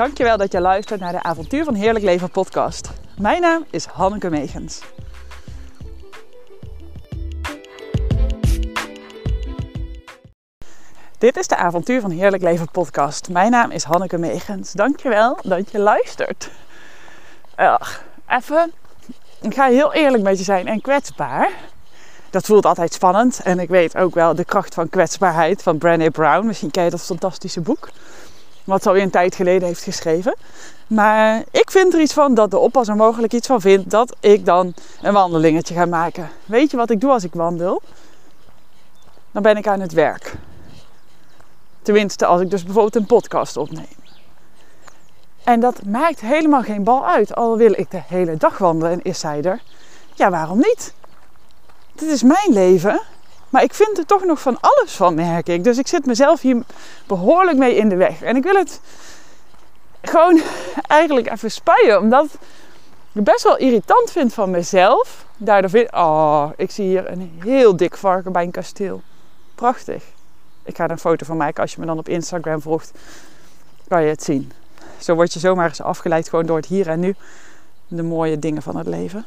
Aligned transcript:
Dankjewel 0.00 0.36
dat 0.36 0.52
je 0.52 0.60
luistert 0.60 1.00
naar 1.00 1.12
de 1.12 1.22
Avontuur 1.22 1.64
van 1.64 1.74
Heerlijk 1.74 2.04
Leven 2.04 2.30
podcast. 2.30 2.90
Mijn 3.18 3.40
naam 3.40 3.64
is 3.70 3.84
Hanneke 3.84 4.30
Megens. 4.30 4.80
Dit 11.18 11.36
is 11.36 11.46
de 11.46 11.56
Avontuur 11.56 12.00
van 12.00 12.10
Heerlijk 12.10 12.42
Leven 12.42 12.70
podcast. 12.70 13.28
Mijn 13.28 13.50
naam 13.50 13.70
is 13.70 13.84
Hanneke 13.84 14.18
Megens. 14.18 14.72
Dankjewel 14.72 15.38
dat 15.42 15.70
je 15.70 15.78
luistert. 15.78 16.50
Ach, 17.54 18.04
even, 18.28 18.72
ik 19.40 19.54
ga 19.54 19.66
heel 19.66 19.92
eerlijk 19.92 20.22
met 20.22 20.38
je 20.38 20.44
zijn 20.44 20.66
en 20.66 20.80
kwetsbaar. 20.80 21.50
Dat 22.30 22.46
voelt 22.46 22.66
altijd 22.66 22.92
spannend. 22.92 23.40
En 23.42 23.58
ik 23.58 23.68
weet 23.68 23.96
ook 23.96 24.14
wel 24.14 24.34
de 24.34 24.44
kracht 24.44 24.74
van 24.74 24.88
kwetsbaarheid 24.88 25.62
van 25.62 25.78
Brené 25.78 26.10
Brown. 26.10 26.46
Misschien 26.46 26.70
ken 26.70 26.84
je 26.84 26.90
dat 26.90 27.02
fantastische 27.02 27.60
boek. 27.60 27.88
Wat 28.70 28.82
ze 28.82 28.88
alweer 28.88 29.02
een 29.02 29.10
tijd 29.10 29.34
geleden 29.34 29.68
heeft 29.68 29.82
geschreven. 29.82 30.34
Maar 30.86 31.42
ik 31.50 31.70
vind 31.70 31.94
er 31.94 32.00
iets 32.00 32.12
van 32.12 32.34
dat 32.34 32.50
de 32.50 32.58
oppasser 32.58 32.96
mogelijk 32.96 33.32
iets 33.32 33.46
van 33.46 33.60
vindt 33.60 33.90
dat 33.90 34.16
ik 34.20 34.44
dan 34.44 34.74
een 35.02 35.12
wandelingetje 35.12 35.74
ga 35.74 35.86
maken. 35.86 36.28
Weet 36.44 36.70
je 36.70 36.76
wat 36.76 36.90
ik 36.90 37.00
doe 37.00 37.10
als 37.10 37.24
ik 37.24 37.34
wandel? 37.34 37.82
Dan 39.32 39.42
ben 39.42 39.56
ik 39.56 39.66
aan 39.66 39.80
het 39.80 39.92
werk. 39.92 40.34
Tenminste, 41.82 42.26
als 42.26 42.40
ik 42.40 42.50
dus 42.50 42.62
bijvoorbeeld 42.62 42.96
een 42.96 43.06
podcast 43.06 43.56
opneem. 43.56 43.96
En 45.44 45.60
dat 45.60 45.84
maakt 45.84 46.20
helemaal 46.20 46.62
geen 46.62 46.84
bal 46.84 47.06
uit. 47.06 47.34
Al 47.34 47.56
wil 47.56 47.72
ik 47.76 47.90
de 47.90 48.02
hele 48.06 48.36
dag 48.36 48.58
wandelen 48.58 48.92
en 48.92 49.02
is 49.02 49.18
zij 49.18 49.42
er. 49.42 49.60
Ja, 50.14 50.30
waarom 50.30 50.58
niet? 50.58 50.94
Dit 51.92 52.08
is 52.08 52.22
mijn 52.22 52.52
leven. 52.52 53.00
Maar 53.50 53.62
ik 53.62 53.74
vind 53.74 53.98
er 53.98 54.06
toch 54.06 54.24
nog 54.24 54.40
van 54.40 54.58
alles 54.60 54.92
van, 54.92 55.14
merk 55.14 55.48
ik. 55.48 55.64
Dus 55.64 55.78
ik 55.78 55.86
zit 55.86 56.06
mezelf 56.06 56.40
hier 56.40 56.62
behoorlijk 57.06 57.58
mee 57.58 57.76
in 57.76 57.88
de 57.88 57.96
weg. 57.96 58.22
En 58.22 58.36
ik 58.36 58.42
wil 58.42 58.54
het 58.54 58.80
gewoon 60.02 60.40
eigenlijk 60.86 61.30
even 61.30 61.50
spuien. 61.50 61.98
Omdat 61.98 62.26
ik 63.12 63.24
best 63.24 63.42
wel 63.42 63.56
irritant 63.56 64.10
vind 64.10 64.34
van 64.34 64.50
mezelf. 64.50 65.24
Daardoor 65.36 65.70
vind 65.70 65.92
oh, 65.92 66.50
ik 66.56 66.70
zie 66.70 66.86
hier 66.86 67.10
een 67.10 67.40
heel 67.44 67.76
dik 67.76 67.96
varken 67.96 68.32
bij 68.32 68.42
een 68.42 68.50
kasteel. 68.50 69.02
Prachtig. 69.54 70.04
Ik 70.62 70.76
ga 70.76 70.84
er 70.84 70.90
een 70.90 70.98
foto 70.98 71.26
van 71.26 71.36
maken 71.36 71.62
als 71.62 71.74
je 71.74 71.80
me 71.80 71.86
dan 71.86 71.98
op 71.98 72.08
Instagram 72.08 72.60
volgt. 72.60 72.92
Kan 73.88 74.02
je 74.02 74.08
het 74.08 74.22
zien. 74.22 74.52
Zo 74.98 75.14
word 75.14 75.32
je 75.32 75.38
zomaar 75.38 75.68
eens 75.68 75.82
afgeleid 75.82 76.28
gewoon 76.28 76.46
door 76.46 76.56
het 76.56 76.66
hier 76.66 76.88
en 76.88 77.00
nu. 77.00 77.14
De 77.88 78.02
mooie 78.02 78.38
dingen 78.38 78.62
van 78.62 78.76
het 78.76 78.86
leven. 78.86 79.26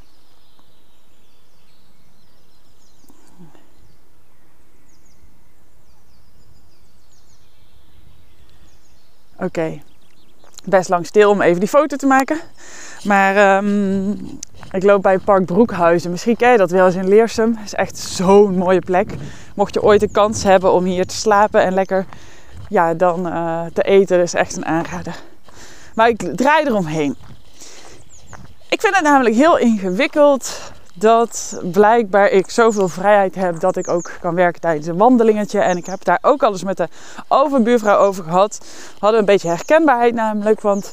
Oké, 9.43 9.81
best 10.63 10.89
lang 10.89 11.05
stil 11.05 11.29
om 11.29 11.41
even 11.41 11.59
die 11.59 11.69
foto 11.69 11.95
te 11.95 12.05
maken. 12.05 12.39
Maar 13.03 13.57
um, 13.57 14.11
ik 14.71 14.83
loop 14.83 15.01
bij 15.01 15.19
Park 15.19 15.45
Broekhuizen. 15.45 16.11
Misschien 16.11 16.35
ken 16.35 16.51
je 16.51 16.57
dat 16.57 16.71
wel 16.71 16.85
eens 16.85 16.95
in 16.95 17.07
Leersum. 17.07 17.55
Het 17.55 17.65
is 17.65 17.73
echt 17.73 17.97
zo'n 17.97 18.57
mooie 18.57 18.79
plek. 18.79 19.15
Mocht 19.55 19.73
je 19.73 19.81
ooit 19.81 19.99
de 19.99 20.11
kans 20.11 20.43
hebben 20.43 20.73
om 20.73 20.83
hier 20.83 21.05
te 21.05 21.15
slapen 21.15 21.63
en 21.63 21.73
lekker 21.73 22.05
ja, 22.69 22.93
dan 22.93 23.27
uh, 23.27 23.65
te 23.73 23.81
eten, 23.81 24.21
is 24.21 24.33
echt 24.33 24.55
een 24.55 24.65
aanrader. 24.65 25.15
Maar 25.95 26.09
ik 26.09 26.35
draai 26.35 26.65
eromheen. 26.65 27.15
Ik 28.69 28.81
vind 28.81 28.95
het 28.95 29.03
namelijk 29.03 29.35
heel 29.35 29.57
ingewikkeld 29.57 30.71
dat 30.93 31.61
blijkbaar 31.71 32.29
ik 32.29 32.49
zoveel 32.49 32.87
vrijheid 32.87 33.35
heb 33.35 33.59
dat 33.59 33.75
ik 33.77 33.87
ook 33.87 34.11
kan 34.21 34.35
werken 34.35 34.61
tijdens 34.61 34.87
een 34.87 34.97
wandelingetje. 34.97 35.59
En 35.59 35.77
ik 35.77 35.85
heb 35.85 36.03
daar 36.03 36.19
ook 36.21 36.43
al 36.43 36.51
eens 36.51 36.63
met 36.63 36.77
de 36.77 36.87
overbuurvrouw 37.27 37.97
over 37.97 38.23
gehad. 38.23 38.57
We 38.61 38.99
hadden 38.99 39.19
een 39.19 39.25
beetje 39.25 39.47
herkenbaarheid 39.47 40.13
namelijk, 40.13 40.61
want 40.61 40.91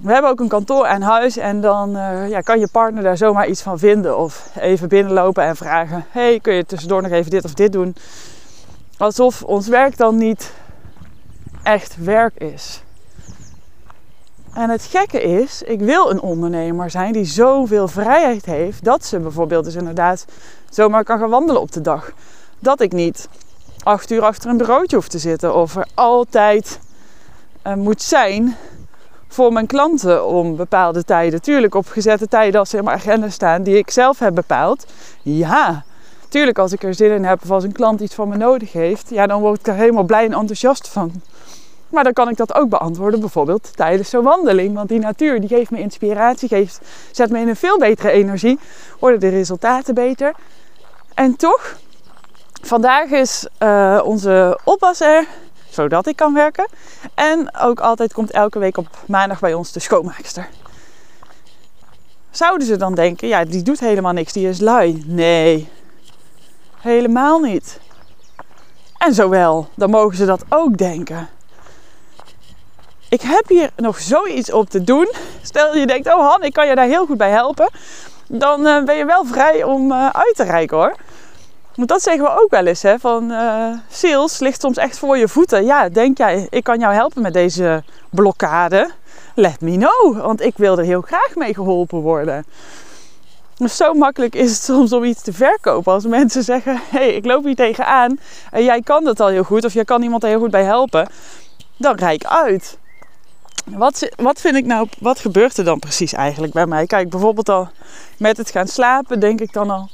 we 0.00 0.12
hebben 0.12 0.30
ook 0.30 0.40
een 0.40 0.48
kantoor 0.48 0.86
aan 0.86 1.02
huis. 1.02 1.36
En 1.36 1.60
dan 1.60 1.96
uh, 1.96 2.28
ja, 2.28 2.40
kan 2.40 2.60
je 2.60 2.68
partner 2.72 3.02
daar 3.02 3.16
zomaar 3.16 3.48
iets 3.48 3.62
van 3.62 3.78
vinden. 3.78 4.18
Of 4.18 4.50
even 4.60 4.88
binnenlopen 4.88 5.44
en 5.44 5.56
vragen, 5.56 6.06
hey, 6.10 6.40
kun 6.40 6.54
je 6.54 6.66
tussendoor 6.66 7.02
nog 7.02 7.10
even 7.10 7.30
dit 7.30 7.44
of 7.44 7.54
dit 7.54 7.72
doen? 7.72 7.96
Alsof 8.98 9.42
ons 9.42 9.68
werk 9.68 9.96
dan 9.96 10.16
niet 10.16 10.52
echt 11.62 11.96
werk 12.04 12.34
is. 12.34 12.82
En 14.54 14.70
het 14.70 14.82
gekke 14.82 15.22
is, 15.22 15.62
ik 15.62 15.80
wil 15.80 16.10
een 16.10 16.20
ondernemer 16.20 16.90
zijn 16.90 17.12
die 17.12 17.24
zoveel 17.24 17.88
vrijheid 17.88 18.44
heeft 18.44 18.84
dat 18.84 19.04
ze 19.04 19.18
bijvoorbeeld 19.18 19.64
dus 19.64 19.74
inderdaad 19.74 20.24
zomaar 20.70 21.04
kan 21.04 21.18
gaan 21.18 21.30
wandelen 21.30 21.60
op 21.60 21.72
de 21.72 21.80
dag. 21.80 22.12
Dat 22.58 22.80
ik 22.80 22.92
niet 22.92 23.28
acht 23.82 24.10
uur 24.10 24.22
achter 24.22 24.50
een 24.50 24.56
bureautje 24.56 24.96
hoef 24.96 25.08
te 25.08 25.18
zitten 25.18 25.54
of 25.54 25.76
er 25.76 25.86
altijd 25.94 26.80
uh, 27.66 27.74
moet 27.74 28.02
zijn 28.02 28.56
voor 29.28 29.52
mijn 29.52 29.66
klanten 29.66 30.26
om 30.26 30.56
bepaalde 30.56 31.04
tijden. 31.04 31.42
Tuurlijk 31.42 31.74
op 31.74 31.86
gezette 31.86 32.28
tijden 32.28 32.60
als 32.60 32.70
ze 32.70 32.76
in 32.76 32.84
mijn 32.84 32.96
agenda 32.96 33.28
staan 33.28 33.62
die 33.62 33.76
ik 33.76 33.90
zelf 33.90 34.18
heb 34.18 34.34
bepaald. 34.34 34.86
Ja, 35.22 35.84
tuurlijk 36.28 36.58
als 36.58 36.72
ik 36.72 36.82
er 36.82 36.94
zin 36.94 37.10
in 37.10 37.24
heb 37.24 37.42
of 37.42 37.50
als 37.50 37.64
een 37.64 37.72
klant 37.72 38.00
iets 38.00 38.14
van 38.14 38.28
me 38.28 38.36
nodig 38.36 38.72
heeft, 38.72 39.10
ja, 39.10 39.26
dan 39.26 39.40
word 39.40 39.58
ik 39.58 39.66
er 39.66 39.74
helemaal 39.74 40.04
blij 40.04 40.24
en 40.24 40.32
enthousiast 40.32 40.88
van. 40.88 41.22
Maar 41.90 42.04
dan 42.04 42.12
kan 42.12 42.28
ik 42.28 42.36
dat 42.36 42.54
ook 42.54 42.68
beantwoorden, 42.68 43.20
bijvoorbeeld 43.20 43.76
tijdens 43.76 44.10
zo'n 44.10 44.24
wandeling. 44.24 44.74
Want 44.74 44.88
die 44.88 44.98
natuur 44.98 45.40
die 45.40 45.48
geeft 45.48 45.70
me 45.70 45.78
inspiratie, 45.78 46.48
geeft, 46.48 46.80
zet 47.10 47.30
me 47.30 47.38
in 47.38 47.48
een 47.48 47.56
veel 47.56 47.78
betere 47.78 48.10
energie, 48.10 48.58
worden 48.98 49.20
de 49.20 49.28
resultaten 49.28 49.94
beter. 49.94 50.34
En 51.14 51.36
toch, 51.36 51.76
vandaag 52.62 53.10
is 53.10 53.48
uh, 53.58 54.00
onze 54.04 54.58
oppas 54.64 55.00
er, 55.00 55.26
zodat 55.70 56.06
ik 56.06 56.16
kan 56.16 56.34
werken. 56.34 56.68
En 57.14 57.56
ook 57.58 57.80
altijd 57.80 58.12
komt 58.12 58.30
elke 58.30 58.58
week 58.58 58.76
op 58.76 58.88
maandag 59.06 59.40
bij 59.40 59.54
ons 59.54 59.72
de 59.72 59.80
schoonmaakster. 59.80 60.48
Zouden 62.30 62.66
ze 62.66 62.76
dan 62.76 62.94
denken, 62.94 63.28
ja, 63.28 63.44
die 63.44 63.62
doet 63.62 63.80
helemaal 63.80 64.12
niks, 64.12 64.32
die 64.32 64.48
is 64.48 64.60
lui? 64.60 65.04
Nee, 65.06 65.68
helemaal 66.76 67.38
niet. 67.38 67.80
En 68.98 69.14
zowel, 69.14 69.68
dan 69.74 69.90
mogen 69.90 70.16
ze 70.16 70.24
dat 70.24 70.44
ook 70.48 70.76
denken 70.76 71.28
ik 73.10 73.20
heb 73.20 73.48
hier 73.48 73.70
nog 73.76 74.00
zoiets 74.00 74.52
op 74.52 74.70
te 74.70 74.84
doen. 74.84 75.12
Stel 75.42 75.76
je 75.76 75.86
denkt, 75.86 76.14
oh 76.14 76.28
Han, 76.28 76.42
ik 76.42 76.52
kan 76.52 76.66
je 76.66 76.74
daar 76.74 76.86
heel 76.86 77.06
goed 77.06 77.16
bij 77.16 77.30
helpen. 77.30 77.68
Dan 78.28 78.66
uh, 78.66 78.84
ben 78.84 78.96
je 78.96 79.04
wel 79.04 79.24
vrij 79.24 79.62
om 79.62 79.92
uh, 79.92 80.08
uit 80.08 80.36
te 80.36 80.44
reiken 80.44 80.76
hoor. 80.76 80.94
Want 81.74 81.88
dat 81.88 82.02
zeggen 82.02 82.24
we 82.24 82.42
ook 82.42 82.50
wel 82.50 82.66
eens. 82.66 82.82
Hè, 82.82 82.98
van 82.98 83.30
uh, 83.30 83.66
sales 83.88 84.38
ligt 84.38 84.60
soms 84.60 84.76
echt 84.76 84.98
voor 84.98 85.18
je 85.18 85.28
voeten. 85.28 85.64
Ja, 85.64 85.88
denk 85.88 86.18
jij, 86.18 86.46
ik 86.50 86.64
kan 86.64 86.78
jou 86.78 86.94
helpen 86.94 87.22
met 87.22 87.32
deze 87.32 87.82
blokkade? 88.10 88.90
Let 89.34 89.60
me 89.60 89.76
know. 89.76 90.22
Want 90.22 90.40
ik 90.40 90.56
wil 90.56 90.78
er 90.78 90.84
heel 90.84 91.00
graag 91.00 91.34
mee 91.34 91.54
geholpen 91.54 91.98
worden. 91.98 92.44
Dus 93.56 93.76
zo 93.76 93.94
makkelijk 93.94 94.34
is 94.34 94.50
het 94.50 94.62
soms 94.62 94.92
om 94.92 95.04
iets 95.04 95.22
te 95.22 95.32
verkopen. 95.32 95.92
Als 95.92 96.06
mensen 96.06 96.42
zeggen, 96.42 96.74
hé, 96.74 96.98
hey, 96.98 97.14
ik 97.14 97.24
loop 97.24 97.44
hier 97.44 97.54
tegenaan. 97.54 98.18
En 98.50 98.64
jij 98.64 98.82
kan 98.82 99.04
dat 99.04 99.20
al 99.20 99.28
heel 99.28 99.42
goed. 99.42 99.64
Of 99.64 99.72
jij 99.72 99.84
kan 99.84 100.02
iemand 100.02 100.22
er 100.22 100.28
heel 100.28 100.38
goed 100.38 100.50
bij 100.50 100.64
helpen. 100.64 101.08
Dan 101.76 101.94
rijk 101.94 102.24
uit. 102.24 102.78
Wat, 103.66 104.08
wat 104.16 104.40
vind 104.40 104.56
ik 104.56 104.64
nou, 104.64 104.88
wat 104.98 105.18
gebeurt 105.18 105.56
er 105.56 105.64
dan 105.64 105.78
precies 105.78 106.12
eigenlijk 106.12 106.52
bij 106.52 106.66
mij? 106.66 106.86
Kijk, 106.86 107.10
bijvoorbeeld 107.10 107.48
al 107.48 107.68
met 108.18 108.36
het 108.36 108.50
gaan 108.50 108.68
slapen, 108.68 109.20
denk 109.20 109.40
ik 109.40 109.52
dan 109.52 109.70
al. 109.70 109.88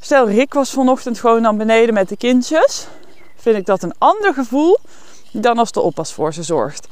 Stel, 0.00 0.28
Rick 0.28 0.54
was 0.54 0.70
vanochtend 0.70 1.18
gewoon 1.18 1.42
naar 1.42 1.56
beneden 1.56 1.94
met 1.94 2.08
de 2.08 2.16
kindjes. 2.16 2.86
Vind 3.36 3.56
ik 3.56 3.66
dat 3.66 3.82
een 3.82 3.94
ander 3.98 4.34
gevoel 4.34 4.78
dan 5.32 5.58
als 5.58 5.72
de 5.72 5.80
oppas 5.80 6.12
voor 6.12 6.34
ze 6.34 6.42
zorgt. 6.42 6.88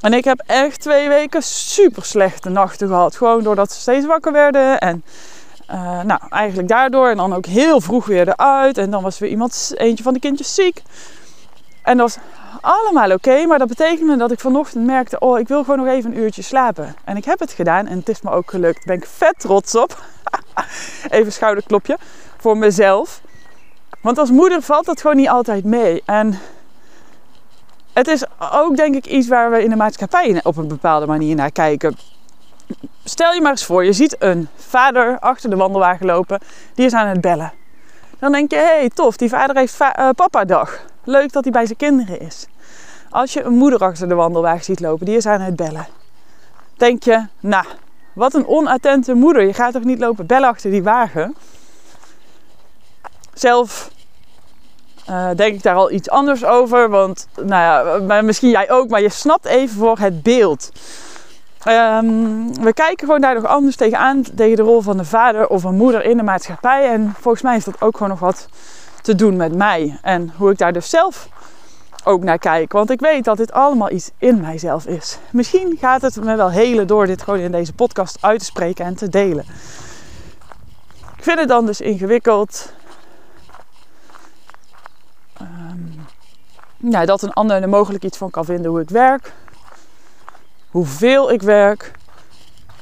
En 0.00 0.12
ik 0.12 0.24
heb 0.24 0.42
echt 0.46 0.80
twee 0.80 1.08
weken 1.08 1.42
super 1.42 2.04
slechte 2.04 2.48
nachten 2.48 2.88
gehad. 2.88 3.16
Gewoon 3.16 3.42
doordat 3.42 3.72
ze 3.72 3.80
steeds 3.80 4.06
wakker 4.06 4.32
werden. 4.32 4.78
En 4.78 5.04
uh, 5.70 6.02
nou, 6.02 6.20
eigenlijk 6.28 6.68
daardoor. 6.68 7.08
En 7.08 7.16
dan 7.16 7.34
ook 7.34 7.46
heel 7.46 7.80
vroeg 7.80 8.06
weer 8.06 8.28
eruit. 8.28 8.78
En 8.78 8.90
dan 8.90 9.02
was 9.02 9.18
weer 9.18 9.30
iemand, 9.30 9.72
eentje 9.76 10.04
van 10.04 10.14
de 10.14 10.20
kindjes 10.20 10.54
ziek. 10.54 10.82
En 11.82 11.96
dat 11.96 12.14
was 12.14 12.24
allemaal 12.60 13.12
oké, 13.12 13.46
maar 13.46 13.58
dat 13.58 13.68
betekende 13.68 14.16
dat 14.16 14.30
ik 14.30 14.40
vanochtend 14.40 14.86
merkte: 14.86 15.18
oh, 15.18 15.38
ik 15.38 15.48
wil 15.48 15.64
gewoon 15.64 15.78
nog 15.78 15.94
even 15.94 16.10
een 16.10 16.18
uurtje 16.18 16.42
slapen. 16.42 16.96
En 17.04 17.16
ik 17.16 17.24
heb 17.24 17.38
het 17.38 17.52
gedaan 17.52 17.86
en 17.86 17.98
het 17.98 18.08
is 18.08 18.22
me 18.22 18.30
ook 18.30 18.50
gelukt. 18.50 18.76
Daar 18.76 18.96
ben 18.96 18.96
ik 18.96 19.06
vet 19.16 19.34
trots 19.38 19.74
op. 19.74 20.02
even 21.10 21.32
schouderklopje 21.32 21.98
voor 22.36 22.56
mezelf. 22.56 23.20
Want 24.00 24.18
als 24.18 24.30
moeder 24.30 24.62
valt 24.62 24.86
dat 24.86 25.00
gewoon 25.00 25.16
niet 25.16 25.28
altijd 25.28 25.64
mee. 25.64 26.02
En 26.04 26.38
het 27.92 28.08
is 28.08 28.24
ook 28.52 28.76
denk 28.76 28.94
ik 28.94 29.06
iets 29.06 29.28
waar 29.28 29.50
we 29.50 29.62
in 29.62 29.70
de 29.70 29.76
maatschappij 29.76 30.40
op 30.42 30.56
een 30.56 30.68
bepaalde 30.68 31.06
manier 31.06 31.34
naar 31.34 31.52
kijken. 31.52 31.96
Stel 33.04 33.32
je 33.32 33.40
maar 33.40 33.50
eens 33.50 33.64
voor, 33.64 33.84
je 33.84 33.92
ziet 33.92 34.16
een 34.18 34.48
vader 34.56 35.18
achter 35.18 35.50
de 35.50 35.56
wandelwagen 35.56 36.06
lopen, 36.06 36.40
die 36.74 36.86
is 36.86 36.92
aan 36.92 37.06
het 37.06 37.20
bellen. 37.20 37.52
Dan 38.18 38.32
denk 38.32 38.50
je, 38.50 38.56
hé 38.56 38.62
hey, 38.62 38.90
tof, 38.94 39.16
die 39.16 39.28
vader 39.28 39.56
heeft 39.56 39.80
uh, 39.80 40.08
papa 40.16 40.44
dag. 40.44 40.80
Leuk 41.04 41.32
dat 41.32 41.44
hij 41.44 41.52
bij 41.52 41.66
zijn 41.66 41.78
kinderen 41.78 42.20
is. 42.20 42.46
Als 43.10 43.32
je 43.32 43.42
een 43.42 43.56
moeder 43.56 43.78
achter 43.78 44.08
de 44.08 44.14
wandelwagen 44.14 44.64
ziet 44.64 44.80
lopen, 44.80 45.06
die 45.06 45.16
is 45.16 45.26
aan 45.26 45.40
het 45.40 45.56
bellen. 45.56 45.86
Denk 46.76 47.02
je, 47.02 47.26
nou, 47.40 47.64
wat 48.12 48.34
een 48.34 48.46
onattente 48.46 49.14
moeder. 49.14 49.42
Je 49.42 49.54
gaat 49.54 49.72
toch 49.72 49.84
niet 49.84 49.98
lopen 49.98 50.26
bellen 50.26 50.48
achter 50.48 50.70
die 50.70 50.82
wagen? 50.82 51.34
Zelf 53.34 53.90
uh, 55.10 55.28
denk 55.36 55.54
ik 55.54 55.62
daar 55.62 55.74
al 55.74 55.90
iets 55.90 56.10
anders 56.10 56.44
over. 56.44 56.88
Want 56.88 57.28
nou 57.34 58.08
ja, 58.08 58.22
misschien 58.22 58.50
jij 58.50 58.70
ook, 58.70 58.88
maar 58.88 59.02
je 59.02 59.08
snapt 59.08 59.44
even 59.44 59.76
voor 59.76 59.98
het 59.98 60.22
beeld. 60.22 60.70
Um, 61.68 62.54
we 62.62 62.72
kijken 62.72 63.06
gewoon 63.06 63.20
daar 63.20 63.34
nog 63.34 63.46
anders 63.46 63.76
tegenaan, 63.76 64.22
tegen 64.36 64.56
de 64.56 64.62
rol 64.62 64.80
van 64.80 64.96
de 64.96 65.04
vader 65.04 65.46
of 65.46 65.64
een 65.64 65.74
moeder 65.74 66.04
in 66.04 66.16
de 66.16 66.22
maatschappij. 66.22 66.90
En 66.92 67.14
volgens 67.20 67.42
mij 67.42 67.56
is 67.56 67.64
dat 67.64 67.80
ook 67.80 67.92
gewoon 67.96 68.08
nog 68.08 68.20
wat 68.20 68.48
te 69.02 69.14
doen 69.14 69.36
met 69.36 69.54
mij. 69.54 69.98
En 70.02 70.32
hoe 70.36 70.50
ik 70.50 70.58
daar 70.58 70.72
dus 70.72 70.90
zelf 70.90 71.28
ook 72.04 72.22
naar 72.22 72.38
kijk. 72.38 72.72
Want 72.72 72.90
ik 72.90 73.00
weet 73.00 73.24
dat 73.24 73.36
dit 73.36 73.52
allemaal 73.52 73.90
iets 73.90 74.10
in 74.18 74.40
mijzelf 74.40 74.86
is. 74.86 75.18
Misschien 75.32 75.76
gaat 75.80 76.02
het 76.02 76.16
me 76.16 76.36
wel 76.36 76.50
helen 76.50 76.86
door 76.86 77.06
dit 77.06 77.22
gewoon 77.22 77.40
in 77.40 77.52
deze 77.52 77.72
podcast 77.72 78.18
uit 78.20 78.38
te 78.38 78.44
spreken 78.44 78.84
en 78.84 78.94
te 78.94 79.08
delen. 79.08 79.44
Ik 81.16 81.26
vind 81.26 81.38
het 81.38 81.48
dan 81.48 81.66
dus 81.66 81.80
ingewikkeld. 81.80 82.72
Um, 85.40 87.06
dat 87.06 87.22
een 87.22 87.32
ander 87.32 87.62
er 87.62 87.68
mogelijk 87.68 88.04
iets 88.04 88.18
van 88.18 88.30
kan 88.30 88.44
vinden 88.44 88.70
hoe 88.70 88.80
ik 88.80 88.90
werk 88.90 89.32
hoeveel 90.70 91.32
ik 91.32 91.42
werk, 91.42 91.92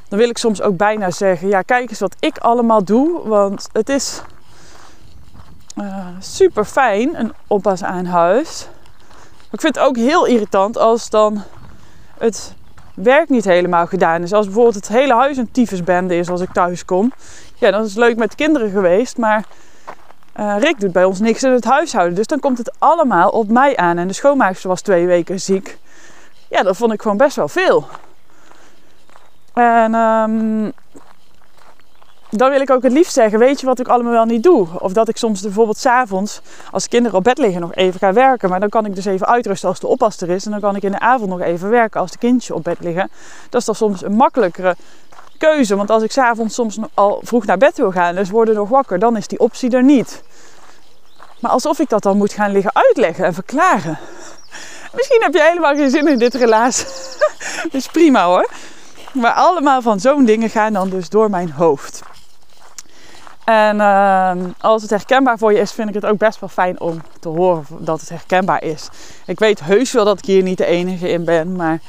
dan 0.08 0.18
wil 0.18 0.28
ik 0.28 0.38
soms 0.38 0.62
ook 0.62 0.76
bijna 0.76 1.10
zeggen: 1.10 1.48
ja, 1.48 1.62
kijk 1.62 1.90
eens 1.90 2.00
wat 2.00 2.16
ik 2.18 2.38
allemaal 2.38 2.84
doe. 2.84 3.28
Want 3.28 3.68
het 3.72 3.88
is 3.88 4.22
uh, 5.80 6.06
super 6.18 6.64
fijn, 6.64 7.18
een 7.18 7.32
oppas 7.46 7.82
aan 7.82 8.04
huis. 8.04 8.68
Maar 9.18 9.52
ik 9.52 9.60
vind 9.60 9.74
het 9.74 9.84
ook 9.84 9.96
heel 9.96 10.26
irritant 10.26 10.78
als 10.78 11.10
dan 11.10 11.42
het 12.18 12.54
werk 12.94 13.28
niet 13.28 13.44
helemaal 13.44 13.86
gedaan 13.86 14.22
is. 14.22 14.32
Als 14.32 14.46
bijvoorbeeld 14.46 14.74
het 14.74 14.88
hele 14.88 15.14
huis 15.14 15.36
een 15.36 15.50
tyfusbende 15.50 16.16
is 16.16 16.28
als 16.28 16.40
ik 16.40 16.52
thuis 16.52 16.84
kom. 16.84 17.12
Ja, 17.54 17.70
dan 17.70 17.82
is 17.82 17.88
het 17.88 17.98
leuk 17.98 18.16
met 18.16 18.30
de 18.30 18.36
kinderen 18.36 18.70
geweest, 18.70 19.16
maar 19.16 19.44
uh, 20.40 20.56
Rick 20.58 20.80
doet 20.80 20.92
bij 20.92 21.04
ons 21.04 21.20
niks 21.20 21.42
in 21.42 21.50
het 21.50 21.64
huishouden. 21.64 22.14
Dus 22.14 22.26
dan 22.26 22.40
komt 22.40 22.58
het 22.58 22.72
allemaal 22.78 23.28
op 23.28 23.48
mij 23.48 23.76
aan. 23.76 23.98
En 23.98 24.08
de 24.08 24.14
schoonmaakster 24.14 24.68
was 24.68 24.80
twee 24.80 25.06
weken 25.06 25.40
ziek 25.40 25.78
ja, 26.48 26.62
dat 26.62 26.76
vond 26.76 26.92
ik 26.92 27.02
gewoon 27.02 27.16
best 27.16 27.36
wel 27.36 27.48
veel. 27.48 27.88
En 29.54 29.94
um, 29.94 30.72
dan 32.30 32.50
wil 32.50 32.60
ik 32.60 32.70
ook 32.70 32.82
het 32.82 32.92
liefst 32.92 33.12
zeggen, 33.12 33.38
weet 33.38 33.60
je 33.60 33.66
wat 33.66 33.78
ik 33.78 33.88
allemaal 33.88 34.12
wel 34.12 34.24
niet 34.24 34.42
doe? 34.42 34.66
Of 34.78 34.92
dat 34.92 35.08
ik 35.08 35.16
soms 35.16 35.40
bijvoorbeeld 35.40 35.78
s'avonds, 35.78 36.40
als 36.70 36.88
kinderen 36.88 37.18
op 37.18 37.24
bed 37.24 37.38
liggen, 37.38 37.60
nog 37.60 37.74
even 37.74 37.98
ga 38.00 38.12
werken. 38.12 38.48
Maar 38.48 38.60
dan 38.60 38.68
kan 38.68 38.86
ik 38.86 38.94
dus 38.94 39.04
even 39.04 39.26
uitrusten 39.26 39.68
als 39.68 39.80
de 39.80 39.86
oppas 39.86 40.20
er 40.20 40.30
is. 40.30 40.44
En 40.44 40.50
dan 40.50 40.60
kan 40.60 40.76
ik 40.76 40.82
in 40.82 40.90
de 40.90 41.00
avond 41.00 41.30
nog 41.30 41.40
even 41.40 41.70
werken 41.70 42.00
als 42.00 42.10
de 42.10 42.18
kindjes 42.18 42.50
op 42.50 42.64
bed 42.64 42.76
liggen. 42.80 43.10
Dat 43.48 43.60
is 43.60 43.66
dan 43.66 43.74
soms 43.74 44.02
een 44.02 44.12
makkelijkere 44.12 44.76
keuze. 45.38 45.76
Want 45.76 45.90
als 45.90 46.02
ik 46.02 46.10
s'avonds 46.12 46.54
soms 46.54 46.78
al 46.94 47.20
vroeg 47.22 47.46
naar 47.46 47.58
bed 47.58 47.76
wil 47.76 47.90
gaan, 47.90 48.14
dus 48.14 48.30
worden 48.30 48.54
nog 48.54 48.68
wakker, 48.68 48.98
dan 48.98 49.16
is 49.16 49.26
die 49.26 49.38
optie 49.38 49.70
er 49.70 49.82
niet. 49.82 50.22
Maar 51.40 51.50
alsof 51.50 51.78
ik 51.78 51.88
dat 51.88 52.02
dan 52.02 52.16
moet 52.16 52.32
gaan 52.32 52.52
liggen 52.52 52.74
uitleggen 52.74 53.24
en 53.24 53.34
verklaren. 53.34 53.98
Misschien 54.94 55.22
heb 55.22 55.34
je 55.34 55.42
helemaal 55.42 55.74
geen 55.74 55.90
zin 55.90 56.08
in 56.08 56.18
dit 56.18 56.34
relaas. 56.34 56.84
dat 57.62 57.74
is 57.82 57.86
prima 57.86 58.24
hoor. 58.24 58.48
Maar 59.12 59.32
allemaal 59.32 59.82
van 59.82 60.00
zo'n 60.00 60.24
dingen 60.24 60.50
gaan 60.50 60.72
dan 60.72 60.88
dus 60.88 61.08
door 61.08 61.30
mijn 61.30 61.50
hoofd. 61.50 62.02
En 63.48 63.80
ehm, 63.80 64.38
als 64.60 64.82
het 64.82 64.90
herkenbaar 64.90 65.38
voor 65.38 65.52
je 65.52 65.58
is, 65.58 65.72
vind 65.72 65.88
ik 65.88 65.94
het 65.94 66.06
ook 66.06 66.18
best 66.18 66.40
wel 66.40 66.48
fijn 66.48 66.80
om 66.80 67.02
te 67.20 67.28
horen 67.28 67.64
dat 67.78 68.00
het 68.00 68.08
herkenbaar 68.08 68.62
is. 68.62 68.88
Ik 69.26 69.38
weet 69.38 69.60
heus 69.60 69.92
wel 69.92 70.04
dat 70.04 70.18
ik 70.18 70.24
hier 70.24 70.42
niet 70.42 70.58
de 70.58 70.66
enige 70.66 71.08
in 71.08 71.24
ben, 71.24 71.56
maar 71.56 71.80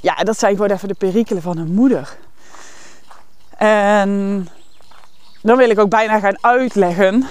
ja, 0.00 0.14
dat 0.14 0.38
zijn 0.38 0.54
gewoon 0.54 0.70
even 0.70 0.88
de 0.88 0.94
perikelen 0.94 1.42
van 1.42 1.58
een 1.58 1.74
moeder. 1.74 2.16
En 3.56 4.48
dan 5.42 5.56
wil 5.56 5.70
ik 5.70 5.78
ook 5.78 5.88
bijna 5.88 6.18
gaan 6.18 6.38
uitleggen 6.40 7.26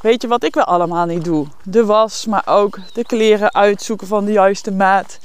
Weet 0.00 0.22
je 0.22 0.28
wat 0.28 0.44
ik 0.44 0.54
wel 0.54 0.64
allemaal 0.64 1.06
niet 1.06 1.24
doe? 1.24 1.46
De 1.62 1.84
was, 1.84 2.26
maar 2.26 2.42
ook 2.44 2.78
de 2.92 3.04
kleren 3.04 3.54
uitzoeken 3.54 4.06
van 4.06 4.24
de 4.24 4.32
juiste 4.32 4.72
maat. 4.72 5.18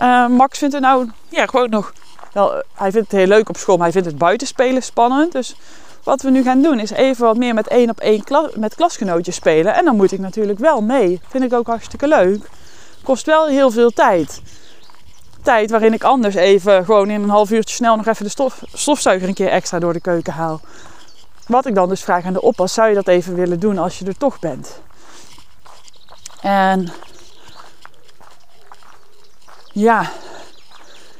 Uh, 0.00 0.26
Max 0.26 0.58
vindt 0.58 0.74
het 0.74 0.82
nou 0.82 1.10
ja, 1.28 1.46
gewoon 1.46 1.70
nog 1.70 1.92
wel. 2.32 2.62
Hij 2.74 2.90
vindt 2.90 3.10
het 3.10 3.20
heel 3.20 3.28
leuk 3.28 3.48
op 3.48 3.56
school, 3.56 3.76
maar 3.76 3.84
hij 3.84 3.92
vindt 3.92 4.08
het 4.08 4.18
buitenspelen 4.18 4.82
spannend. 4.82 5.32
Dus 5.32 5.56
wat 6.06 6.22
we 6.22 6.30
nu 6.30 6.42
gaan 6.42 6.62
doen 6.62 6.78
is 6.78 6.90
even 6.90 7.24
wat 7.24 7.36
meer 7.36 7.54
met 7.54 7.68
één 7.68 7.90
op 7.90 8.00
één 8.00 8.24
klas, 8.24 8.54
met 8.54 8.74
klasgenootjes 8.74 9.34
spelen. 9.34 9.74
En 9.74 9.84
dan 9.84 9.96
moet 9.96 10.12
ik 10.12 10.18
natuurlijk 10.18 10.58
wel 10.58 10.82
mee. 10.82 11.20
Vind 11.28 11.44
ik 11.44 11.52
ook 11.52 11.66
hartstikke 11.66 12.08
leuk. 12.08 12.48
Kost 13.02 13.26
wel 13.26 13.46
heel 13.46 13.70
veel 13.70 13.90
tijd. 13.90 14.42
Tijd 15.42 15.70
waarin 15.70 15.92
ik 15.92 16.02
anders 16.02 16.34
even 16.34 16.84
gewoon 16.84 17.10
in 17.10 17.22
een 17.22 17.30
half 17.30 17.50
uurtje 17.50 17.74
snel 17.74 17.96
nog 17.96 18.06
even 18.06 18.24
de 18.24 18.30
stof, 18.30 18.62
stofzuiger 18.72 19.28
een 19.28 19.34
keer 19.34 19.48
extra 19.48 19.78
door 19.78 19.92
de 19.92 20.00
keuken 20.00 20.32
haal. 20.32 20.60
Wat 21.46 21.66
ik 21.66 21.74
dan 21.74 21.88
dus 21.88 22.02
vraag 22.02 22.24
aan 22.24 22.32
de 22.32 22.42
oppas, 22.42 22.74
zou 22.74 22.88
je 22.88 22.94
dat 22.94 23.08
even 23.08 23.34
willen 23.34 23.60
doen 23.60 23.78
als 23.78 23.98
je 23.98 24.04
er 24.04 24.16
toch 24.16 24.38
bent? 24.38 24.80
En 26.40 26.88
ja, 29.72 30.10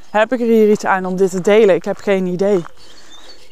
heb 0.09 0.33
ik 0.33 0.39
er 0.39 0.45
hier 0.45 0.71
iets 0.71 0.85
aan 0.85 1.05
om 1.05 1.15
dit 1.15 1.31
te 1.31 1.41
delen? 1.41 1.75
Ik 1.75 1.85
heb 1.85 1.97
geen 1.97 2.25
idee. 2.25 2.63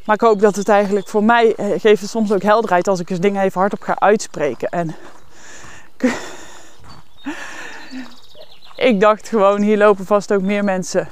Maar 0.06 0.16
ik 0.16 0.22
hoop 0.22 0.40
dat 0.40 0.56
het 0.56 0.70
eigenlijk 0.70 1.08
voor 1.08 1.24
mij 1.24 1.56
eh, 1.56 1.80
geeft 1.80 2.02
het 2.02 2.10
soms 2.10 2.32
ook 2.32 2.42
helderheid 2.42 2.88
als 2.88 3.00
ik 3.00 3.10
eens 3.10 3.20
dingen 3.20 3.42
even 3.42 3.60
hardop 3.60 3.82
ga 3.82 4.00
uitspreken. 4.00 4.70
En 4.70 4.96
ik 8.76 9.00
dacht 9.00 9.28
gewoon, 9.28 9.62
hier 9.62 9.78
lopen 9.78 10.06
vast 10.06 10.34
ook 10.34 10.42
meer 10.42 10.64
mensen 10.64 11.10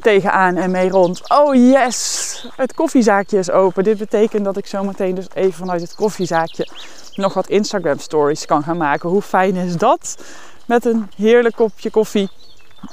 tegenaan 0.00 0.56
en 0.56 0.70
mee 0.70 0.88
rond. 0.88 1.30
Oh 1.30 1.54
yes, 1.54 2.48
het 2.56 2.74
koffiezaakje 2.74 3.38
is 3.38 3.50
open. 3.50 3.84
Dit 3.84 3.98
betekent 3.98 4.44
dat 4.44 4.56
ik 4.56 4.66
zometeen 4.66 5.14
dus 5.14 5.26
even 5.34 5.52
vanuit 5.52 5.80
het 5.80 5.94
koffiezaakje 5.94 6.68
nog 7.14 7.34
wat 7.34 7.48
Instagram 7.48 7.98
stories 7.98 8.46
kan 8.46 8.62
gaan 8.62 8.76
maken. 8.76 9.08
Hoe 9.08 9.22
fijn 9.22 9.56
is 9.56 9.76
dat? 9.76 10.24
Met 10.66 10.84
een 10.84 11.10
heerlijk 11.16 11.56
kopje 11.56 11.90
koffie 11.90 12.28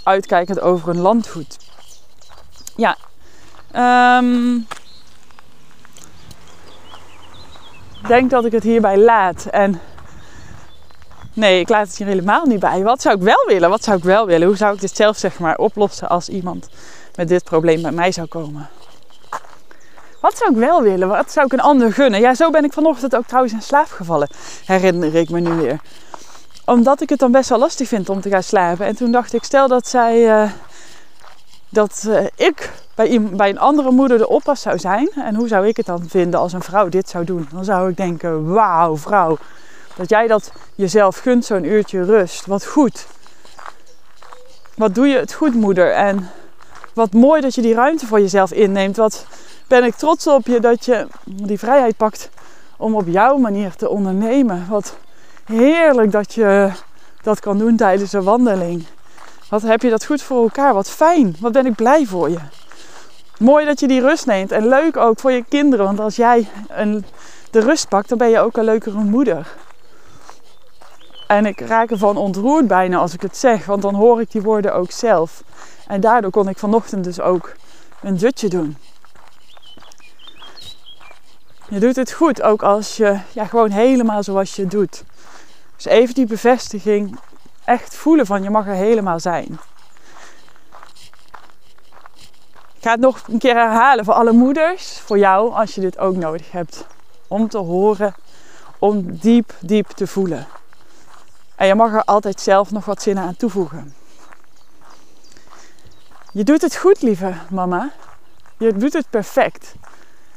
uitkijkend 0.03 0.59
over 0.59 0.89
een 0.89 1.01
landgoed. 1.01 1.57
Ja, 2.75 2.97
um, 4.19 4.67
denk 8.07 8.29
dat 8.29 8.45
ik 8.45 8.51
het 8.51 8.63
hierbij 8.63 8.97
laat. 8.97 9.45
En 9.45 9.79
nee, 11.33 11.59
ik 11.59 11.69
laat 11.69 11.87
het 11.87 11.97
hier 11.97 12.07
helemaal 12.07 12.45
niet 12.45 12.59
bij. 12.59 12.83
Wat 12.83 13.01
zou 13.01 13.15
ik 13.15 13.21
wel 13.21 13.45
willen? 13.47 13.69
Wat 13.69 13.83
zou 13.83 13.97
ik 13.97 14.03
wel 14.03 14.25
willen? 14.25 14.47
Hoe 14.47 14.57
zou 14.57 14.73
ik 14.73 14.81
dit 14.81 14.95
zelf 14.95 15.17
zeg 15.17 15.39
maar 15.39 15.57
oplossen 15.57 16.09
als 16.09 16.29
iemand 16.29 16.69
met 17.15 17.27
dit 17.27 17.43
probleem 17.43 17.81
bij 17.81 17.91
mij 17.91 18.11
zou 18.11 18.27
komen. 18.27 18.69
Wat 20.21 20.37
zou 20.37 20.51
ik 20.51 20.57
wel 20.57 20.81
willen? 20.81 21.07
Wat 21.07 21.31
zou 21.31 21.45
ik 21.45 21.53
een 21.53 21.61
ander 21.61 21.93
gunnen? 21.93 22.19
Ja, 22.19 22.35
zo 22.35 22.49
ben 22.49 22.63
ik 22.63 22.73
vanochtend 22.73 23.15
ook 23.15 23.25
trouwens 23.25 23.53
in 23.53 23.61
slaap 23.61 23.89
gevallen, 23.89 24.29
herinner 24.65 25.15
ik 25.15 25.29
me 25.29 25.39
nu 25.39 25.51
weer. 25.53 25.79
Omdat 26.65 27.01
ik 27.01 27.09
het 27.09 27.19
dan 27.19 27.31
best 27.31 27.49
wel 27.49 27.59
lastig 27.59 27.87
vind 27.87 28.09
om 28.09 28.21
te 28.21 28.29
gaan 28.29 28.43
slapen. 28.43 28.85
En 28.85 28.95
toen 28.95 29.11
dacht 29.11 29.33
ik, 29.33 29.43
stel 29.43 29.67
dat 29.67 29.87
zij, 29.87 30.43
uh, 30.43 30.51
dat 31.69 32.03
uh, 32.07 32.25
ik 32.35 32.71
bij, 32.95 33.21
bij 33.21 33.49
een 33.49 33.59
andere 33.59 33.91
moeder 33.91 34.17
de 34.17 34.27
oppas 34.27 34.61
zou 34.61 34.79
zijn. 34.79 35.09
En 35.15 35.35
hoe 35.35 35.47
zou 35.47 35.67
ik 35.67 35.77
het 35.77 35.85
dan 35.85 36.03
vinden 36.07 36.39
als 36.39 36.53
een 36.53 36.61
vrouw 36.61 36.89
dit 36.89 37.09
zou 37.09 37.25
doen? 37.25 37.47
Dan 37.51 37.63
zou 37.63 37.89
ik 37.89 37.97
denken, 37.97 38.53
wauw 38.53 38.97
vrouw, 38.97 39.37
dat 39.95 40.09
jij 40.09 40.27
dat 40.27 40.51
jezelf 40.75 41.17
gunt, 41.17 41.45
zo'n 41.45 41.63
uurtje 41.63 42.03
rust. 42.03 42.45
Wat 42.45 42.65
goed. 42.65 43.05
Wat 44.75 44.95
doe 44.95 45.07
je 45.07 45.17
het 45.17 45.33
goed, 45.33 45.53
moeder? 45.53 45.91
En 45.91 46.29
wat 46.93 47.13
mooi 47.13 47.41
dat 47.41 47.55
je 47.55 47.61
die 47.61 47.73
ruimte 47.73 48.05
voor 48.05 48.19
jezelf 48.19 48.51
inneemt. 48.51 48.95
Wat 48.95 49.25
ben 49.67 49.83
ik 49.83 49.95
trots 49.95 50.27
op 50.27 50.47
je 50.47 50.59
dat 50.59 50.85
je 50.85 51.07
die 51.23 51.59
vrijheid 51.59 51.97
pakt 51.97 52.29
om 52.77 52.95
op 52.95 53.07
jouw 53.07 53.37
manier 53.37 53.75
te 53.75 53.89
ondernemen. 53.89 54.65
Wat 54.69 54.97
heerlijk 55.45 56.11
dat 56.11 56.33
je 56.33 56.71
dat 57.21 57.39
kan 57.39 57.57
doen 57.57 57.75
tijdens 57.75 58.13
een 58.13 58.23
wandeling. 58.23 58.85
Wat 59.49 59.61
heb 59.61 59.81
je 59.81 59.89
dat 59.89 60.05
goed 60.05 60.21
voor 60.21 60.43
elkaar? 60.43 60.73
Wat 60.73 60.89
fijn. 60.89 61.35
Wat 61.39 61.51
ben 61.51 61.65
ik 61.65 61.75
blij 61.75 62.05
voor 62.05 62.29
je. 62.29 62.39
Mooi 63.39 63.65
dat 63.65 63.79
je 63.79 63.87
die 63.87 64.01
rust 64.01 64.25
neemt. 64.25 64.51
En 64.51 64.67
leuk 64.67 64.97
ook 64.97 65.19
voor 65.19 65.31
je 65.31 65.43
kinderen. 65.49 65.85
Want 65.85 65.99
als 65.99 66.15
jij 66.15 66.47
een, 66.67 67.05
de 67.51 67.59
rust 67.59 67.89
pakt, 67.89 68.09
dan 68.09 68.17
ben 68.17 68.29
je 68.29 68.39
ook 68.39 68.57
een 68.57 68.63
leukere 68.63 68.97
moeder. 68.97 69.47
En 71.27 71.45
ik 71.45 71.59
raak 71.59 71.91
ervan 71.91 72.17
ontroerd 72.17 72.67
bijna 72.67 72.97
als 72.97 73.13
ik 73.13 73.21
het 73.21 73.37
zeg. 73.37 73.65
Want 73.65 73.81
dan 73.81 73.95
hoor 73.95 74.21
ik 74.21 74.31
die 74.31 74.41
woorden 74.41 74.73
ook 74.73 74.91
zelf. 74.91 75.43
En 75.87 76.01
daardoor 76.01 76.31
kon 76.31 76.49
ik 76.49 76.57
vanochtend 76.57 77.03
dus 77.03 77.19
ook 77.19 77.55
een 78.01 78.17
dutje 78.17 78.47
doen. 78.47 78.77
Je 81.69 81.79
doet 81.79 81.95
het 81.95 82.11
goed, 82.11 82.41
ook 82.41 82.63
als 82.63 82.97
je 82.97 83.19
ja, 83.31 83.45
gewoon 83.45 83.71
helemaal 83.71 84.23
zoals 84.23 84.55
je 84.55 84.67
doet. 84.67 85.03
Dus 85.75 85.85
even 85.85 86.15
die 86.15 86.25
bevestiging 86.25 87.19
echt 87.63 87.95
voelen 87.95 88.25
van 88.25 88.43
je 88.43 88.49
mag 88.49 88.67
er 88.67 88.73
helemaal 88.73 89.19
zijn. 89.19 89.59
Ik 92.74 92.74
ga 92.85 92.91
het 92.91 92.99
nog 92.99 93.27
een 93.27 93.37
keer 93.37 93.55
herhalen 93.55 94.05
voor 94.05 94.13
alle 94.13 94.31
moeders, 94.31 94.99
voor 94.99 95.17
jou 95.17 95.53
als 95.53 95.75
je 95.75 95.81
dit 95.81 95.97
ook 95.97 96.15
nodig 96.15 96.51
hebt. 96.51 96.85
Om 97.27 97.49
te 97.49 97.57
horen, 97.57 98.15
om 98.79 99.17
diep, 99.17 99.53
diep 99.59 99.87
te 99.87 100.07
voelen. 100.07 100.47
En 101.55 101.67
je 101.67 101.75
mag 101.75 101.93
er 101.93 102.03
altijd 102.03 102.41
zelf 102.41 102.71
nog 102.71 102.85
wat 102.85 103.01
zinnen 103.01 103.23
aan 103.23 103.35
toevoegen. 103.35 103.93
Je 106.31 106.43
doet 106.43 106.61
het 106.61 106.75
goed, 106.75 107.01
lieve 107.01 107.33
mama. 107.49 107.91
Je 108.57 108.73
doet 108.73 108.93
het 108.93 109.09
perfect. 109.09 109.75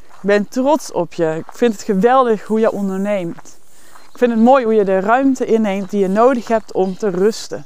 Ik 0.06 0.20
ben 0.20 0.48
trots 0.48 0.92
op 0.92 1.12
je. 1.12 1.34
Ik 1.36 1.52
vind 1.52 1.72
het 1.72 1.82
geweldig 1.82 2.46
hoe 2.46 2.60
je 2.60 2.72
onderneemt. 2.72 3.58
Ik 4.02 4.12
Ik 4.12 4.18
vind 4.18 4.30
het 4.30 4.40
mooi 4.40 4.64
hoe 4.64 4.74
je 4.74 4.84
de 4.84 5.00
ruimte 5.00 5.44
inneemt 5.44 5.90
die 5.90 6.00
je 6.00 6.08
nodig 6.08 6.48
hebt 6.48 6.72
om 6.72 6.96
te 6.96 7.08
rusten. 7.08 7.64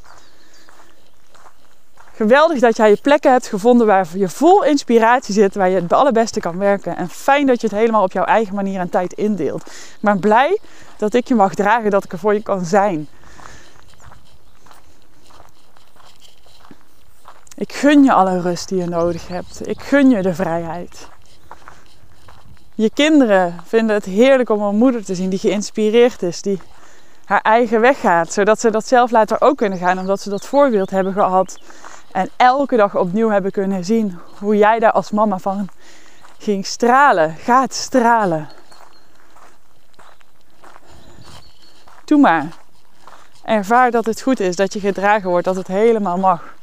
Geweldig 2.15 2.59
dat 2.59 2.77
jij 2.77 2.89
je 2.89 2.99
plekken 3.03 3.31
hebt 3.31 3.47
gevonden 3.47 3.87
waar 3.87 4.09
je 4.15 4.29
vol 4.29 4.65
inspiratie 4.65 5.35
zit, 5.35 5.55
waar 5.55 5.69
je 5.69 5.81
het 5.81 5.93
allerbeste 5.93 6.41
kan 6.41 6.59
werken. 6.59 6.97
En 6.97 7.09
fijn 7.09 7.47
dat 7.47 7.61
je 7.61 7.67
het 7.67 7.77
helemaal 7.77 8.03
op 8.03 8.13
jouw 8.13 8.25
eigen 8.25 8.55
manier 8.55 8.81
en 8.81 8.91
tijd 8.91 9.13
indeelt. 9.13 9.71
Ben 10.01 10.21
blij 10.21 10.59
dat 10.97 11.15
ik 11.15 11.29
je 11.29 11.35
mag 11.35 11.55
dragen, 11.55 11.91
dat 11.91 12.05
ik 12.05 12.13
er 12.13 12.19
voor 12.19 12.35
je 12.35 12.43
kan 12.43 12.65
zijn. 12.65 13.09
Ik 17.57 17.73
gun 17.73 18.05
je 18.05 18.13
alle 18.13 18.41
rust 18.41 18.69
die 18.69 18.79
je 18.79 18.87
nodig 18.87 19.29
hebt. 19.29 19.69
Ik 19.69 19.83
gun 19.83 20.11
je 20.11 20.23
de 20.23 20.35
vrijheid. 20.35 21.09
Je 22.75 22.91
kinderen 22.91 23.61
vinden 23.67 23.95
het 23.95 24.05
heerlijk 24.05 24.51
om 24.51 24.63
een 24.63 24.77
moeder 24.77 25.05
te 25.05 25.15
zien 25.15 25.31
die 25.31 25.39
geïnspireerd 25.39 26.23
is, 26.23 26.43
die 26.43 26.61
haar 27.25 27.41
eigen 27.41 27.81
weg 27.81 28.01
gaat, 28.01 28.33
zodat 28.33 28.61
ze 28.61 28.71
dat 28.71 28.87
zelf 28.87 29.11
later 29.11 29.41
ook 29.41 29.57
kunnen 29.57 29.79
gaan, 29.79 29.99
omdat 29.99 30.21
ze 30.21 30.31
dat 30.31 30.47
voorbeeld 30.47 30.91
hebben 30.91 31.13
gehad 31.13 31.59
en 32.13 32.31
elke 32.37 32.77
dag 32.77 32.97
opnieuw 32.97 33.29
hebben 33.29 33.51
kunnen 33.51 33.85
zien 33.85 34.19
hoe 34.39 34.57
jij 34.57 34.79
daar 34.79 34.93
als 34.93 35.11
mama 35.11 35.39
van 35.39 35.69
ging 36.39 36.67
stralen, 36.67 37.37
gaat 37.37 37.75
stralen. 37.75 38.49
Doe 42.05 42.19
maar. 42.19 42.47
Ervaar 43.45 43.91
dat 43.91 44.07
het 44.07 44.21
goed 44.21 44.41
is, 44.41 44.57
dat 44.57 44.73
je 44.73 44.81
gedragen 44.81 45.31
wordt, 45.31 45.45
dat 45.45 45.57
het 45.57 45.67
helemaal 45.67 46.19
mag. 46.19 46.55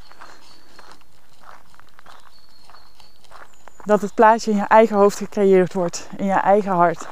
Dat 3.84 4.00
het 4.00 4.14
plaatje 4.14 4.50
in 4.50 4.56
je 4.56 4.62
eigen 4.62 4.96
hoofd 4.96 5.18
gecreëerd 5.18 5.72
wordt, 5.72 6.08
in 6.16 6.26
je 6.26 6.32
eigen 6.32 6.72
hart. 6.72 7.08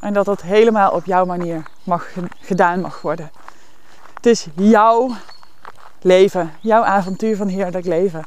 En 0.00 0.12
dat 0.12 0.24
dat 0.24 0.42
helemaal 0.42 0.90
op 0.90 1.04
jouw 1.04 1.24
manier 1.24 1.62
mag, 1.84 2.08
gedaan 2.40 2.80
mag 2.80 3.00
worden. 3.00 3.30
Het 4.14 4.26
is 4.26 4.46
jouw 4.54 5.10
leven, 6.04 6.52
jouw 6.60 6.82
avontuur 6.82 7.36
van 7.36 7.48
heerlijk 7.48 7.86
leven. 7.86 8.24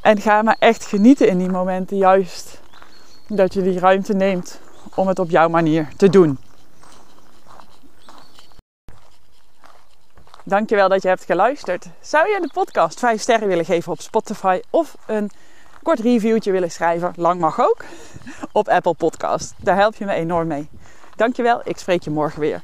En 0.00 0.20
ga 0.20 0.42
maar 0.42 0.56
echt 0.58 0.86
genieten 0.86 1.28
in 1.28 1.38
die 1.38 1.50
momenten, 1.50 1.96
juist 1.96 2.60
dat 3.26 3.54
je 3.54 3.62
die 3.62 3.78
ruimte 3.78 4.14
neemt 4.14 4.60
om 4.94 5.08
het 5.08 5.18
op 5.18 5.30
jouw 5.30 5.48
manier 5.48 5.88
te 5.96 6.08
doen. 6.08 6.38
Dankjewel 10.44 10.88
dat 10.88 11.02
je 11.02 11.08
hebt 11.08 11.24
geluisterd. 11.24 11.86
Zou 12.00 12.28
je 12.28 12.38
de 12.40 12.50
podcast 12.52 12.98
5 12.98 13.20
sterren 13.20 13.48
willen 13.48 13.64
geven 13.64 13.92
op 13.92 14.00
Spotify 14.00 14.60
of 14.70 14.96
een 15.06 15.30
kort 15.82 15.98
reviewtje 16.00 16.52
willen 16.52 16.70
schrijven, 16.70 17.12
lang 17.16 17.40
mag 17.40 17.60
ook, 17.60 17.84
op 18.52 18.68
Apple 18.68 18.94
Podcast. 18.94 19.54
Daar 19.56 19.76
help 19.76 19.94
je 19.94 20.04
me 20.04 20.12
enorm 20.12 20.46
mee. 20.46 20.68
Dankjewel, 21.16 21.60
ik 21.64 21.78
spreek 21.78 22.02
je 22.02 22.10
morgen 22.10 22.40
weer. 22.40 22.62